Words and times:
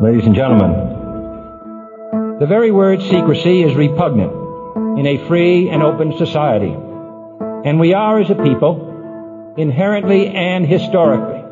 ladies 0.00 0.26
and 0.26 0.36
gentlemen, 0.36 2.38
the 2.38 2.46
very 2.46 2.70
word 2.70 3.02
secrecy 3.02 3.64
is 3.64 3.74
repugnant 3.74 4.30
in 4.96 5.08
a 5.08 5.26
free 5.26 5.68
and 5.70 5.82
open 5.82 6.16
society. 6.16 6.72
And 7.64 7.80
we 7.80 7.94
are, 7.94 8.20
as 8.20 8.30
a 8.30 8.36
people, 8.36 9.54
inherently 9.56 10.28
and 10.28 10.64
historically 10.64 11.42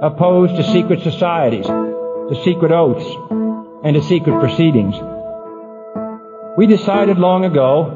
opposed 0.00 0.54
to 0.54 0.72
secret 0.72 1.02
societies, 1.02 1.66
to 1.66 2.40
secret 2.44 2.70
oaths, 2.70 3.04
and 3.82 3.96
to 3.96 4.02
secret 4.02 4.38
proceedings. 4.38 4.94
We 6.56 6.66
decided 6.66 7.18
long 7.18 7.44
ago 7.44 7.92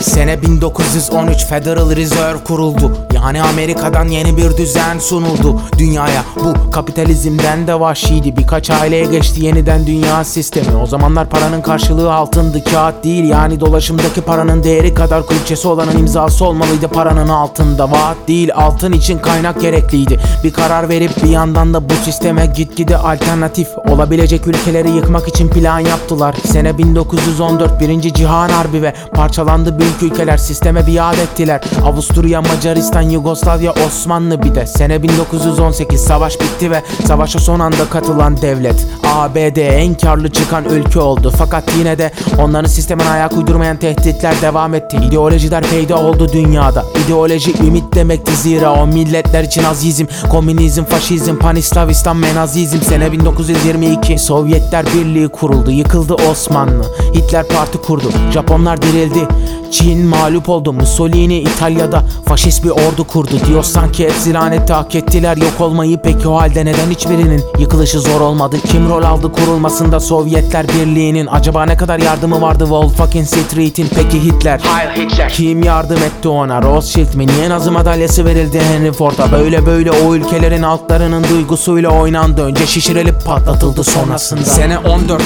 Sene 0.00 0.42
1913 0.42 1.46
Federal 1.46 1.96
Reserve 1.96 2.44
kuruldu. 2.44 2.92
Yani 3.14 3.42
Amerika'dan 3.42 4.08
yeni 4.08 4.36
bir 4.36 4.56
düzen 4.56 4.98
sunuldu. 4.98 5.60
Dünyaya 5.78 6.24
bu 6.36 6.70
kapitalizmden 6.70 7.66
de 7.66 7.80
vahşiydi. 7.80 8.36
Birkaç 8.36 8.70
aileye 8.70 9.04
geçti 9.04 9.44
yeniden 9.44 9.86
dünya 9.86 10.24
sistemi. 10.24 10.76
O 10.82 10.86
zamanlar 10.86 11.28
paranın 11.28 11.62
karşılığı 11.62 12.14
altındı 12.14 12.64
kağıt 12.64 13.04
değil. 13.04 13.24
Yani 13.24 13.60
dolaşımdaki 13.60 14.20
paranın 14.20 14.62
değeri 14.62 14.94
kadar 14.94 15.26
külçesi 15.26 15.68
olanın 15.68 15.98
imzası 15.98 16.44
olmalıydı. 16.44 16.88
Paranın 16.88 17.28
altında 17.28 17.90
vaat 17.90 18.16
değil 18.28 18.50
altın 18.54 18.92
için 18.92 19.18
kaynak 19.18 19.60
gerekliydi. 19.60 20.20
Bir 20.44 20.52
karar 20.52 20.88
verip 20.88 21.22
bir 21.22 21.28
yandan 21.28 21.74
da 21.74 21.90
bu 21.90 21.94
sisteme 22.04 22.46
gitgide 22.46 22.96
alternatif 22.96 23.68
Olabilecek 23.88 24.46
ülkeleri 24.46 24.90
yıkmak 24.90 25.28
için 25.28 25.48
plan 25.48 25.78
yaptılar. 25.78 26.34
Sene 26.44 26.78
1914 26.78 27.80
Birinci 27.80 28.14
Cihan 28.14 28.48
Harbi 28.48 28.82
ve 28.82 28.94
parçalandı 29.14 29.78
büyük 29.90 30.12
ülkeler 30.12 30.36
sisteme 30.36 30.86
biat 30.86 31.18
ettiler. 31.18 31.60
Avusturya, 31.84 32.42
Macaristan, 32.42 33.02
Yugoslavya, 33.02 33.74
Osmanlı 33.86 34.42
bir 34.42 34.54
de. 34.54 34.66
Sene 34.66 35.02
1918 35.02 36.00
savaş 36.00 36.40
bitti 36.40 36.70
ve 36.70 36.82
savaşa 37.06 37.38
son 37.38 37.60
anda 37.60 37.84
katılan 37.90 38.42
devlet. 38.42 38.86
ABD 39.14 39.56
en 39.56 39.94
karlı 39.94 40.30
çıkan 40.30 40.64
ülke 40.64 41.00
oldu. 41.00 41.32
Fakat 41.38 41.64
yine 41.78 41.98
de 41.98 42.12
onların 42.38 42.68
sistemine 42.68 43.08
ayak 43.08 43.32
uydurmayan 43.32 43.76
tehditler 43.76 44.34
devam 44.42 44.74
etti. 44.74 44.96
İdeolojiler 44.96 45.64
peyda 45.64 45.96
oldu 45.96 46.28
dünyada. 46.32 46.84
İdeoloji 47.06 47.54
ümit 47.66 47.94
demekti. 47.94 48.36
Zira 48.36 48.72
o 48.82 48.86
milletler 48.86 49.44
için 49.44 49.64
azizm 49.64 50.04
Komünizm, 50.30 50.84
faşizm, 50.84 51.36
panislavistan, 51.36 52.16
menazizm. 52.16 52.80
Sene 52.80 53.12
1922 53.12 54.18
Sovyetler 54.18 54.86
Birliği 54.86 55.28
kuruldu. 55.28 55.70
Yıkıldı 55.70 56.14
Osmanlı. 56.14 56.84
Hitler 57.14 57.48
parti 57.48 57.78
kurdu. 57.78 58.10
Japonlar 58.32 58.82
dirildi 58.82 59.28
Çin 59.70 60.06
mağlup 60.06 60.48
oldu 60.48 60.72
Mussolini 60.72 61.38
İtalya'da 61.38 62.02
faşist 62.26 62.64
bir 62.64 62.70
ordu 62.70 63.04
kurdu 63.06 63.30
Diyor 63.48 63.62
sanki 63.62 64.04
hepsi 64.04 64.34
laneti 64.34 64.72
hak 64.72 64.94
ettiler 64.94 65.36
yok 65.36 65.60
olmayı 65.60 65.98
Peki 66.02 66.28
o 66.28 66.36
halde 66.36 66.64
neden 66.64 66.90
hiçbirinin 66.90 67.42
yıkılışı 67.58 68.00
zor 68.00 68.20
olmadı 68.20 68.56
Kim 68.72 68.88
rol 68.88 69.02
aldı 69.02 69.32
kurulmasında 69.32 70.00
Sovyetler 70.00 70.68
Birliği'nin 70.68 71.26
Acaba 71.26 71.64
ne 71.64 71.76
kadar 71.76 71.98
yardımı 71.98 72.40
vardı 72.40 72.66
fucking 72.96 73.26
Street'in 73.26 73.88
Peki 73.94 74.24
Hitler 74.24 74.60
Heil 74.60 75.04
Hitler. 75.06 75.28
kim 75.28 75.62
yardım 75.62 75.96
etti 75.98 76.28
ona? 76.28 76.62
Rothschild 76.62 77.14
mi? 77.14 77.26
Niye 77.26 77.50
Nazi 77.50 77.70
madalyası 77.70 78.24
verildi 78.24 78.60
Henry 78.60 78.92
Ford'a? 78.92 79.32
Böyle 79.32 79.66
böyle 79.66 79.90
o 79.90 80.14
ülkelerin 80.14 80.62
altlarının 80.62 81.24
duygusuyla 81.28 81.90
oynandı. 81.90 82.42
Önce 82.42 82.66
şişirilip 82.66 83.24
patlatıldı 83.24 83.84
sonrasında. 83.84 84.44
Sene 84.44 84.78
14. 84.78 85.22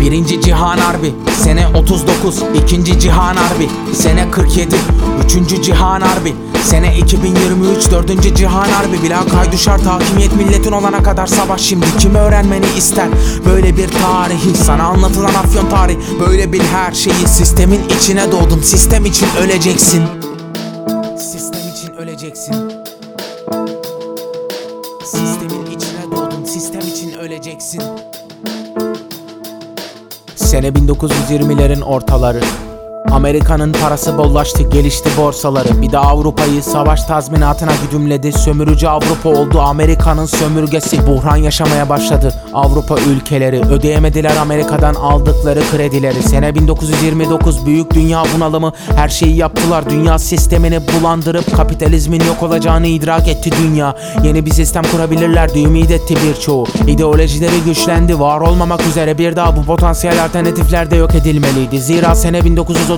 Birinci 0.00 0.40
Cihan 0.40 0.78
Harbi. 0.78 1.14
Sene 1.42 1.68
39. 1.68 2.42
İkinci 2.64 3.00
Cihan 3.00 3.36
Harbi. 3.36 3.68
Sene 3.94 4.30
47. 4.30 4.76
Üçüncü 5.24 5.62
Cihan 5.62 6.00
Harbi. 6.00 6.34
Sene 6.64 6.98
2023 6.98 7.90
dördüncü 7.90 8.34
Cihan 8.34 8.68
Harbi. 8.68 9.02
Bila 9.02 9.26
kaydu 9.26 9.56
şart 9.58 9.86
hakimiyet 9.86 10.36
milletin 10.36 10.72
olana 10.72 11.02
kadar 11.02 11.26
savaş. 11.26 11.60
Şimdi 11.60 11.86
Kim 11.98 12.14
öğrenmeni 12.14 12.66
ister? 12.78 13.08
Böyle 13.46 13.76
bir 13.76 13.88
tarihi 13.88 14.54
Sana 14.54 14.82
anlatılan 14.82 15.34
afyon 15.34 15.68
tarih 15.70 15.96
Böyle 16.20 16.52
bil 16.52 16.60
her 16.60 16.92
şeyi 16.92 17.28
Sistemin 17.28 17.80
içine 17.96 18.32
doğdun. 18.32 18.60
Sistem 18.60 19.04
için 19.06 19.28
öleceksin. 19.40 20.02
Sistem 21.18 21.60
için 21.74 21.94
öleceksin. 21.96 22.54
Sistemin 25.04 25.66
içine 25.66 26.16
doğdun 26.16 26.44
Sistem 26.44 26.80
için 26.80 27.12
öleceksin. 27.18 27.82
Sene 30.36 30.68
1920'lerin 30.68 31.82
ortaları 31.82 32.40
Amerika'nın 33.16 33.72
parası 33.72 34.18
bollaştı, 34.18 34.62
gelişti 34.62 35.10
borsaları. 35.16 35.82
Bir 35.82 35.92
de 35.92 35.98
Avrupa'yı 35.98 36.62
savaş 36.62 37.04
tazminatına 37.04 37.72
güdümledi. 37.86 38.32
Sömürücü 38.32 38.86
Avrupa 38.86 39.28
oldu 39.28 39.60
Amerika'nın 39.60 40.26
sömürgesi. 40.26 41.06
Buhran 41.06 41.36
yaşamaya 41.36 41.88
başladı 41.88 42.34
Avrupa 42.54 42.96
ülkeleri. 43.00 43.60
Ödeyemediler 43.60 44.36
Amerika'dan 44.36 44.94
aldıkları 44.94 45.60
kredileri. 45.72 46.22
Sene 46.22 46.54
1929 46.54 47.66
büyük 47.66 47.94
dünya 47.94 48.22
bunalımı. 48.36 48.72
Her 48.96 49.08
şeyi 49.08 49.36
yaptılar. 49.36 49.90
Dünya 49.90 50.18
sistemini 50.18 50.80
bulandırıp 50.88 51.56
kapitalizmin 51.56 52.20
yok 52.20 52.42
olacağını 52.42 52.86
idrak 52.86 53.28
etti 53.28 53.50
dünya. 53.62 53.96
Yeni 54.24 54.46
bir 54.46 54.50
sistem 54.50 54.82
kurabilirlerdi 54.92 55.58
ümit 55.58 55.90
etti 55.90 56.14
birçoğu. 56.28 56.66
İdeolojileri 56.86 57.60
güçlendi. 57.64 58.20
Var 58.20 58.40
olmamak 58.40 58.86
üzere 58.86 59.18
bir 59.18 59.36
daha 59.36 59.56
bu 59.56 59.64
potansiyel 59.64 60.24
alternatifler 60.24 60.90
de 60.90 60.96
yok 60.96 61.14
edilmeliydi. 61.14 61.80
Zira 61.80 62.14
sene 62.14 62.44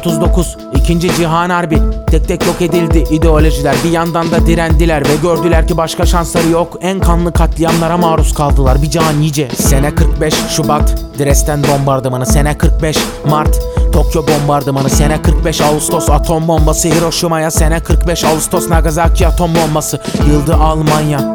1939 0.08 0.56
İkinci 0.74 1.14
Cihan 1.14 1.50
Harbi. 1.50 1.78
Tek 2.06 2.28
tek 2.28 2.46
yok 2.46 2.62
edildi 2.62 2.98
ideolojiler. 2.98 3.76
Bir 3.84 3.90
yandan 3.90 4.30
da 4.30 4.46
direndiler 4.46 5.08
ve 5.08 5.16
gördüler 5.22 5.68
ki 5.68 5.76
başka 5.76 6.06
şansları 6.06 6.48
yok. 6.48 6.78
En 6.80 7.00
kanlı 7.00 7.32
katliamlara 7.32 7.96
maruz 7.96 8.34
kaldılar. 8.34 8.82
Bir 8.82 8.90
can 8.90 9.20
nice 9.20 9.48
Sene 9.56 9.94
45 9.94 10.34
Şubat. 10.34 11.04
Dresden 11.18 11.62
bombardımanı. 11.62 12.26
Sene 12.26 12.58
45 12.58 12.98
Mart. 13.30 13.58
Tokyo 13.92 14.24
bombardımanı. 14.26 14.90
Sene 14.90 15.22
45 15.22 15.60
Ağustos. 15.60 16.10
Atom 16.10 16.48
bombası 16.48 16.88
Hiroşima'ya. 16.88 17.50
Sene 17.50 17.80
45 17.80 18.24
Ağustos. 18.24 18.68
Nagasaki 18.68 19.26
atom 19.26 19.50
bombası. 19.54 20.00
Yıldı 20.30 20.54
Almanya 20.54 21.34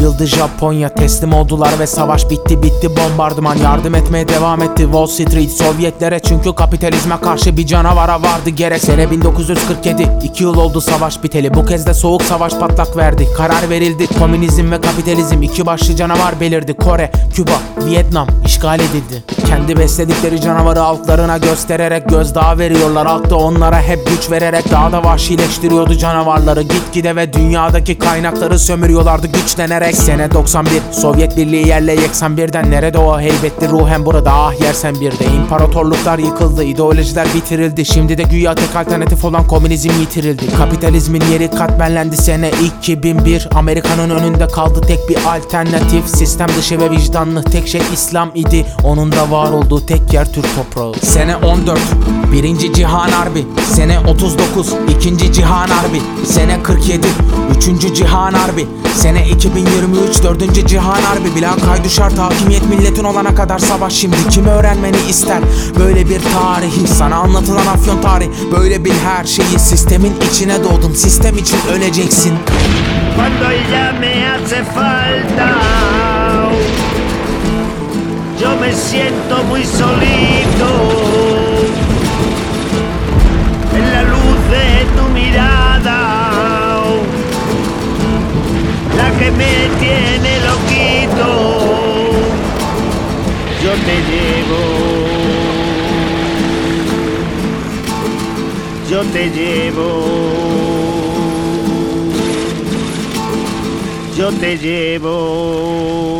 Yıldı 0.00 0.26
Japonya 0.26 0.88
teslim 0.88 1.32
oldular 1.32 1.78
ve 1.78 1.86
savaş 1.86 2.30
bitti 2.30 2.62
bitti. 2.62 2.90
Bombardıman 2.96 3.56
yardım 3.56 3.94
etmeye 3.94 4.28
devam 4.28 4.62
etti. 4.62 4.82
Wall 4.82 5.06
Street 5.06 5.50
Sovyetlere 5.50 6.20
çünkü 6.20 6.54
kapitalizme 6.54 7.20
karşı 7.20 7.56
bir 7.56 7.66
canavara 7.66 8.22
vardı. 8.22 8.50
Gerek 8.50 8.80
Sene 8.80 9.10
1947 9.10 10.08
iki 10.24 10.44
yıl 10.44 10.56
oldu 10.56 10.80
savaş 10.80 11.22
biteli. 11.22 11.54
Bu 11.54 11.66
kez 11.66 11.86
de 11.86 11.94
soğuk 11.94 12.22
savaş 12.22 12.52
patlak 12.52 12.96
verdi. 12.96 13.28
Karar 13.36 13.70
verildi 13.70 14.06
komünizm 14.18 14.70
ve 14.70 14.80
kapitalizm. 14.80 15.42
İki 15.42 15.66
başlı 15.66 15.96
canavar 15.96 16.40
belirdi. 16.40 16.74
Kore, 16.74 17.12
Küba, 17.34 17.86
Vietnam 17.86 18.28
işgal 18.46 18.80
edildi. 18.80 19.22
Kendi 19.46 19.76
besledikleri 19.76 20.40
canavarı 20.40 20.82
altlarına 20.82 21.38
göstererek 21.38 22.08
gözdağı 22.08 22.58
veriyorlar. 22.58 23.06
Halk 23.06 23.30
da 23.30 23.36
onlara 23.36 23.82
hep 23.82 24.06
güç 24.06 24.30
vererek 24.30 24.70
daha 24.70 24.92
da 24.92 25.04
vahşileştiriyordu 25.04 25.94
canavarları. 25.94 26.62
Gitgide 26.62 27.16
ve 27.16 27.32
dünyadaki 27.32 27.98
kaynakları 27.98 28.58
sömürüyorlardı 28.58 29.26
güçlenerek 29.26 29.81
Sene 29.90 30.32
91 30.32 30.70
Sovyet 30.92 31.36
Birliği 31.36 31.68
yerle 31.68 31.92
yeksan 31.92 32.36
birden. 32.36 32.70
Nerede 32.70 32.98
o 32.98 33.20
heybetli 33.20 33.68
ruhen 33.68 34.06
burada? 34.06 34.32
Ah 34.32 34.60
yersen 34.60 34.94
bir 34.94 35.12
de. 35.12 35.24
İmparatorluklar 35.36 36.18
yıkıldı 36.18 36.64
ideolojiler 36.64 37.26
bitirildi. 37.34 37.84
Şimdi 37.84 38.18
de 38.18 38.22
güya 38.22 38.54
tek 38.54 38.76
alternatif 38.76 39.24
olan 39.24 39.46
komünizm 39.46 39.90
yitirildi. 40.00 40.54
Kapitalizmin 40.56 41.22
yeri 41.32 41.50
katmerlendi 41.50 42.16
sene 42.16 42.50
2001 42.80 43.48
Amerika'nın 43.54 44.10
önünde 44.10 44.48
kaldı 44.48 44.80
tek 44.80 45.08
bir 45.08 45.16
alternatif. 45.36 46.08
Sistem 46.08 46.48
dışı 46.58 46.80
ve 46.80 46.90
vicdanlı 46.90 47.42
tek 47.42 47.68
şey 47.68 47.80
İslam 47.92 48.30
idi. 48.34 48.66
Onun 48.84 49.12
da 49.12 49.30
var 49.30 49.52
olduğu 49.52 49.86
tek 49.86 50.12
yer 50.12 50.32
Türk 50.32 50.46
toprağı. 50.56 50.94
Sene 50.94 51.36
14 51.36 51.80
Birinci 52.32 52.72
Cihan 52.72 53.10
Harbi. 53.10 53.46
Sene 53.74 53.98
39 53.98 54.72
İkinci 54.96 55.32
Cihan 55.32 55.68
Harbi. 55.68 56.02
Sene 56.24 56.62
47 56.62 57.06
Üçüncü 57.56 57.94
Cihan 57.94 58.32
Harbi. 58.32 58.66
Sene 58.94 59.28
2023 59.72 60.22
Dördüncü 60.22 60.66
Cihan 60.66 61.02
Harbi 61.02 61.34
Bila 61.36 61.56
kaydu 61.56 61.88
şart 61.88 62.18
hakimiyet 62.18 62.68
milletin 62.68 63.04
olana 63.04 63.34
kadar 63.34 63.58
savaş 63.58 63.92
şimdi 63.92 64.16
Kim 64.30 64.46
öğrenmeni 64.46 64.96
ister? 65.08 65.38
Böyle 65.78 66.08
bir 66.08 66.20
tarihi 66.20 66.88
Sana 66.88 67.16
anlatılan 67.16 67.66
afyon 67.66 68.00
tarih 68.02 68.28
Böyle 68.52 68.84
bil 68.84 68.92
her 69.04 69.24
şeyi 69.24 69.58
Sistemin 69.58 70.12
içine 70.30 70.64
doğdun. 70.64 70.92
Sistem 70.92 71.38
için 71.38 71.58
öleceksin. 71.72 72.32
Cuando 73.16 73.52
ella 73.52 73.92
me 74.00 74.26
hace 74.26 74.64
falta, 74.64 75.50
yo 78.42 78.50
me 78.60 78.72
siento 78.72 79.44
muy 79.50 79.64
solito. 79.64 81.31
Yo 93.72 93.78
te 93.78 93.96
llevo. 94.10 94.60
Yo 98.90 99.00
te 99.12 99.30
llevo. 99.30 99.88
Yo 104.16 104.30
te 104.32 104.58
llevo. 104.58 106.12